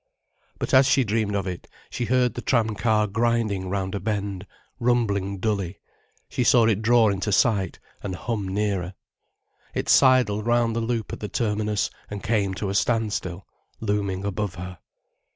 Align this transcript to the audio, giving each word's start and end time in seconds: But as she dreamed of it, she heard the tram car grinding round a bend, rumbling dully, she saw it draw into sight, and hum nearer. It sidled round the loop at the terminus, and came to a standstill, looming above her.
But 0.57 0.73
as 0.73 0.87
she 0.87 1.03
dreamed 1.03 1.35
of 1.35 1.45
it, 1.45 1.67
she 1.91 2.05
heard 2.05 2.33
the 2.33 2.41
tram 2.41 2.73
car 2.73 3.05
grinding 3.05 3.69
round 3.69 3.93
a 3.93 3.99
bend, 3.99 4.47
rumbling 4.79 5.37
dully, 5.37 5.77
she 6.27 6.43
saw 6.43 6.65
it 6.65 6.81
draw 6.81 7.09
into 7.09 7.31
sight, 7.31 7.77
and 8.01 8.15
hum 8.15 8.47
nearer. 8.47 8.95
It 9.75 9.89
sidled 9.89 10.47
round 10.47 10.75
the 10.75 10.81
loop 10.81 11.13
at 11.13 11.19
the 11.19 11.29
terminus, 11.29 11.91
and 12.09 12.23
came 12.23 12.55
to 12.55 12.69
a 12.69 12.73
standstill, 12.73 13.45
looming 13.79 14.25
above 14.25 14.55
her. 14.55 14.79